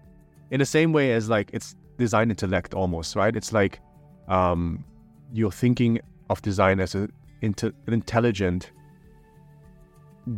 [0.52, 3.36] in the same way as like it's design intellect almost, right?
[3.36, 3.80] It's like
[4.28, 4.84] um,
[5.32, 6.00] you're thinking
[6.32, 7.08] of design as a,
[7.44, 7.54] an
[7.88, 8.72] intelligent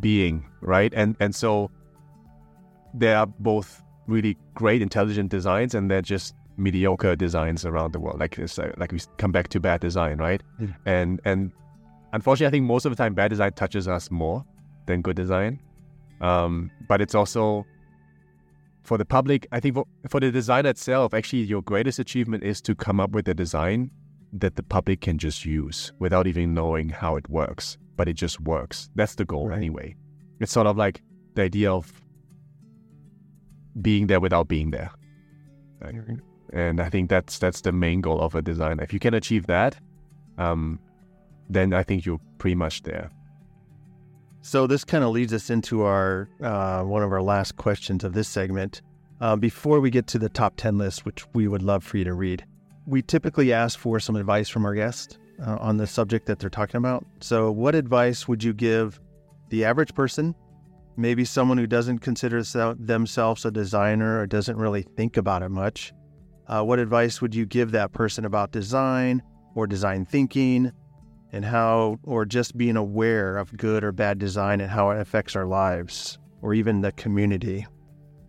[0.01, 0.93] being, right?
[0.93, 1.71] And and so
[2.93, 8.19] they are both really great, intelligent designs, and they're just mediocre designs around the world.
[8.19, 10.41] Like it's uh, like we come back to bad design, right?
[10.59, 10.75] Mm.
[10.85, 11.51] And and
[12.13, 14.45] unfortunately, I think most of the time bad design touches us more
[14.85, 15.59] than good design.
[16.21, 17.65] Um, but it's also
[18.83, 22.61] for the public, I think for, for the design itself, actually, your greatest achievement is
[22.61, 23.89] to come up with a design
[24.33, 27.77] that the public can just use without even knowing how it works.
[27.97, 28.89] But it just works.
[28.95, 29.57] That's the goal, Right.
[29.57, 29.95] anyway.
[30.39, 31.01] It's sort of like
[31.35, 31.91] the idea of
[33.81, 34.91] being there without being there.
[36.53, 38.79] And I think that's that's the main goal of a design.
[38.79, 39.77] If you can achieve that,
[40.37, 40.79] um,
[41.49, 43.09] then I think you're pretty much there.
[44.41, 48.13] So this kind of leads us into our uh, one of our last questions of
[48.13, 48.81] this segment.
[49.21, 52.03] Uh, before we get to the top ten list, which we would love for you
[52.03, 52.43] to read,
[52.87, 56.49] we typically ask for some advice from our guest uh, on the subject that they're
[56.49, 57.05] talking about.
[57.19, 58.99] So, what advice would you give
[59.49, 60.35] the average person,
[60.97, 65.93] maybe someone who doesn't consider themselves a designer or doesn't really think about it much?
[66.51, 69.23] Uh, what advice would you give that person about design
[69.55, 70.71] or design thinking?
[71.31, 75.35] and how, or just being aware of good or bad design and how it affects
[75.35, 77.65] our lives or even the community.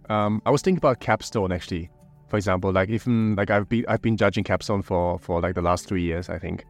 [0.08, 1.90] Um, I was thinking about capstone actually.
[2.28, 5.62] For example, like even like I've been I've been judging capstone for for like the
[5.62, 6.64] last three years, I think,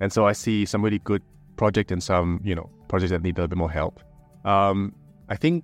[0.00, 1.22] and so I see some really good
[1.56, 4.00] project and some you know projects that need a little bit more help.
[4.46, 4.94] Um,
[5.28, 5.62] I think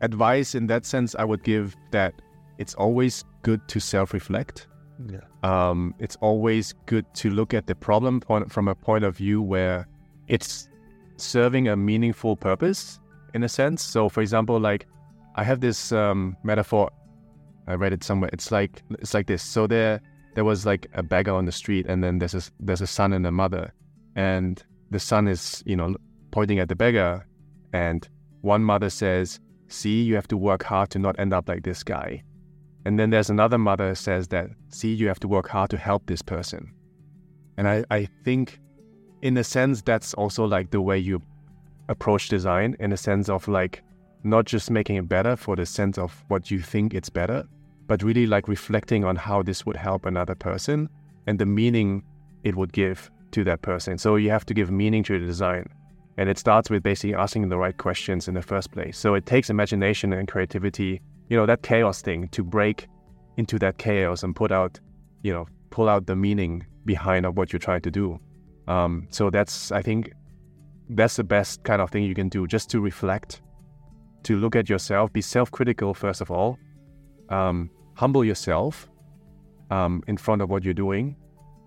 [0.00, 2.14] advice in that sense I would give that
[2.58, 4.68] it's always good to self-reflect.
[5.10, 5.20] Yeah.
[5.42, 9.42] Um, it's always good to look at the problem point from a point of view
[9.42, 9.88] where
[10.28, 10.68] it's
[11.16, 13.00] serving a meaningful purpose
[13.34, 13.82] in a sense.
[13.82, 14.86] So, for example, like
[15.36, 16.90] I have this um, metaphor.
[17.66, 18.30] I read it somewhere.
[18.32, 19.42] It's like it's like this.
[19.42, 20.00] So there
[20.34, 23.12] there was like a beggar on the street, and then there's a there's a son
[23.12, 23.72] and a mother,
[24.16, 25.96] and the son is you know
[26.30, 27.26] pointing at the beggar,
[27.72, 28.08] and
[28.42, 31.82] one mother says, "See, you have to work hard to not end up like this
[31.82, 32.22] guy."
[32.84, 36.06] And then there's another mother says that, "See, you have to work hard to help
[36.06, 36.72] this person."
[37.56, 38.60] And I I think,
[39.22, 41.22] in a sense, that's also like the way you
[41.88, 43.82] approach design in a sense of like
[44.22, 47.44] not just making it better for the sense of what you think it's better,
[47.86, 50.88] but really like reflecting on how this would help another person
[51.26, 52.02] and the meaning
[52.42, 53.98] it would give to that person.
[53.98, 55.66] So you have to give meaning to the design.
[56.16, 58.96] And it starts with basically asking the right questions in the first place.
[58.96, 62.86] So it takes imagination and creativity, you know, that chaos thing to break
[63.36, 64.78] into that chaos and put out,
[65.22, 68.20] you know, pull out the meaning behind of what you're trying to do.
[68.68, 70.12] Um, so that's, I think,
[70.90, 73.40] that's the best kind of thing you can do just to reflect
[74.22, 76.58] to look at yourself be self-critical first of all
[77.30, 78.88] um, humble yourself
[79.70, 81.16] um, in front of what you're doing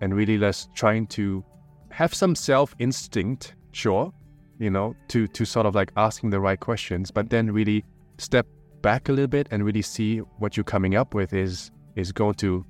[0.00, 1.44] and really just trying to
[1.90, 4.12] have some self-instinct sure
[4.58, 7.84] you know to to sort of like asking the right questions but then really
[8.18, 8.46] step
[8.82, 12.34] back a little bit and really see what you're coming up with is is going
[12.34, 12.64] to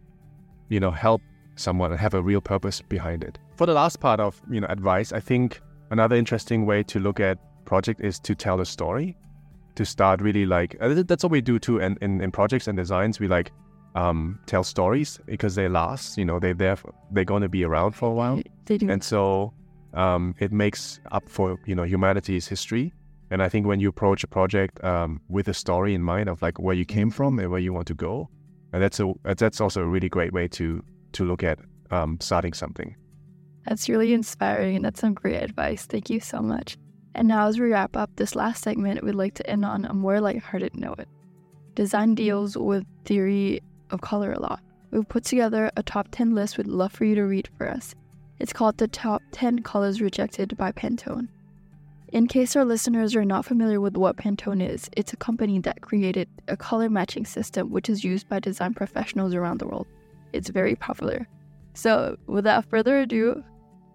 [0.68, 1.20] you know help
[1.56, 4.66] someone and have a real purpose behind it for the last part of you know
[4.68, 9.16] advice i think Another interesting way to look at project is to tell a story.
[9.76, 11.80] To start really like uh, that's what we do too.
[11.80, 13.52] And in, in projects and designs, we like
[13.94, 16.18] um, tell stories because they last.
[16.18, 16.74] You know, they're there.
[16.76, 18.90] For, they're going to be around for a while, They do.
[18.90, 19.52] and so
[19.94, 22.92] um, it makes up for you know humanity's history.
[23.30, 26.40] And I think when you approach a project um, with a story in mind of
[26.40, 28.28] like where you came from and where you want to go,
[28.72, 31.58] and that's a that's also a really great way to to look at
[31.90, 32.94] um, starting something.
[33.66, 35.84] That's really inspiring and that's some great advice.
[35.84, 36.78] Thank you so much.
[37.14, 39.92] And now, as we wrap up this last segment, we'd like to end on a
[39.92, 41.04] more lighthearted note.
[41.74, 43.60] Design deals with theory
[43.90, 44.60] of color a lot.
[44.90, 47.94] We've put together a top 10 list we'd love for you to read for us.
[48.38, 51.28] It's called the Top 10 Colors Rejected by Pantone.
[52.10, 55.82] In case our listeners are not familiar with what Pantone is, it's a company that
[55.82, 59.86] created a color matching system which is used by design professionals around the world.
[60.32, 61.28] It's very popular.
[61.74, 63.44] So, without further ado,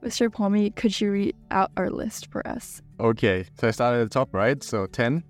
[0.04, 0.32] Mr.
[0.32, 2.84] Pommi, could you read out our list for us?
[3.00, 4.62] Okay, so I started at the top, right?
[4.62, 5.24] So 10.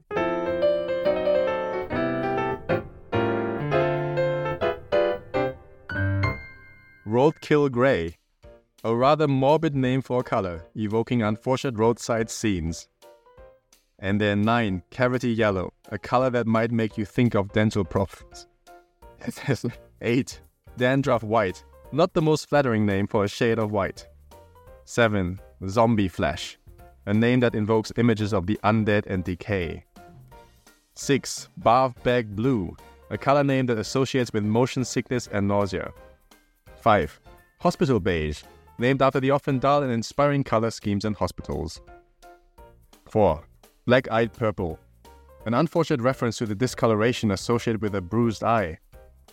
[7.07, 8.17] Roadkill Grey,
[8.83, 12.89] a rather morbid name for a color, evoking unfortunate roadside scenes.
[13.99, 14.83] And then 9.
[14.89, 18.47] Cavity Yellow, a color that might make you think of dental problems.
[20.01, 20.41] 8.
[20.75, 21.63] Dandruff White,
[21.93, 24.05] not the most flattering name for a shade of white.
[24.83, 25.39] 7.
[25.67, 26.57] Zombie Flesh,
[27.05, 29.85] a name that invokes images of the undead and decay.
[30.95, 31.47] 6.
[31.61, 32.75] Barf Bag Blue,
[33.09, 35.93] a color name that associates with motion sickness and nausea.
[36.81, 37.21] 5.
[37.61, 38.43] Hospital Beige,
[38.77, 41.81] named after the often dull and inspiring color schemes in hospitals.
[43.09, 43.43] 4.
[43.85, 44.79] Black Eyed Purple,
[45.45, 48.79] an unfortunate reference to the discoloration associated with a bruised eye.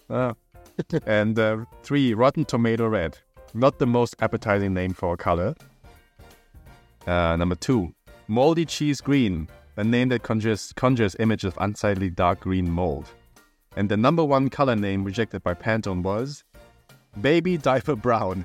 [0.09, 0.34] Ah.
[1.07, 2.14] and uh, 3.
[2.14, 3.18] Rotten Tomato Red,
[3.55, 5.55] not the most appetizing name for a color.
[7.07, 7.95] Uh, number two,
[8.28, 13.09] moldy cheese green, a name that conjures, conjures images of unsightly dark green mold.
[13.76, 16.45] And the number one color name rejected by Pantone was
[17.20, 18.45] Baby Diaper Brown.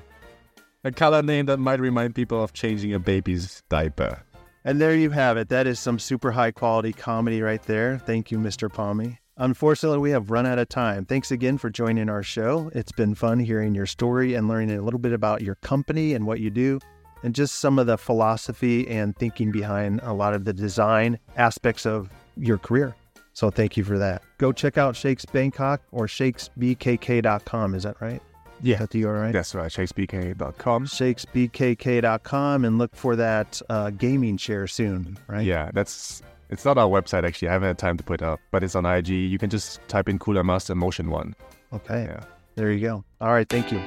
[0.84, 4.22] A color name that might remind people of changing a baby's diaper.
[4.64, 5.48] And there you have it.
[5.48, 7.98] That is some super high quality comedy right there.
[7.98, 8.72] Thank you, Mr.
[8.72, 9.18] Pommi.
[9.36, 11.04] Unfortunately, we have run out of time.
[11.04, 12.70] Thanks again for joining our show.
[12.74, 16.26] It's been fun hearing your story and learning a little bit about your company and
[16.26, 16.80] what you do,
[17.22, 21.84] and just some of the philosophy and thinking behind a lot of the design aspects
[21.84, 22.96] of your career.
[23.34, 24.22] So thank you for that.
[24.38, 27.74] Go check out Shakes Bangkok or shakesbkk.com.
[27.74, 28.22] Is that right?
[28.62, 28.82] Yeah.
[28.82, 29.32] Is the URL?
[29.32, 30.86] That's right, shakesbk.com.
[30.86, 35.44] shakesbkk.com and look for that uh, gaming chair soon, right?
[35.44, 37.48] Yeah, that's it's not our website actually.
[37.48, 39.08] I haven't had time to put it up, but it's on IG.
[39.08, 41.34] You can just type in Cooler Master Motion One.
[41.72, 42.04] Okay.
[42.04, 42.24] Yeah.
[42.54, 43.04] There you go.
[43.20, 43.48] All right.
[43.48, 43.80] Thank you.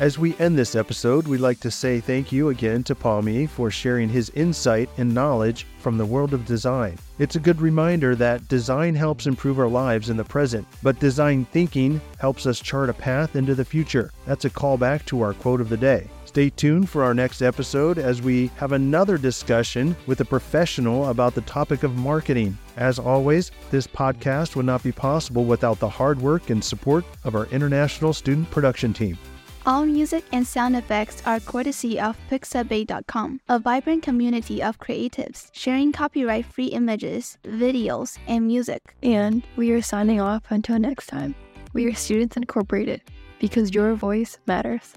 [0.00, 3.68] As we end this episode, we'd like to say thank you again to Pommi for
[3.68, 6.96] sharing his insight and knowledge from the world of design.
[7.18, 11.46] It's a good reminder that design helps improve our lives in the present, but design
[11.46, 14.12] thinking helps us chart a path into the future.
[14.24, 16.08] That's a callback to our quote of the day.
[16.26, 21.34] Stay tuned for our next episode as we have another discussion with a professional about
[21.34, 22.56] the topic of marketing.
[22.76, 27.34] As always, this podcast would not be possible without the hard work and support of
[27.34, 29.18] our international student production team.
[29.68, 35.92] All music and sound effects are courtesy of Pixabay.com, a vibrant community of creatives sharing
[35.92, 38.96] copyright free images, videos, and music.
[39.02, 41.34] And we are signing off until next time.
[41.74, 43.02] We are Students Incorporated
[43.40, 44.94] because your voice matters.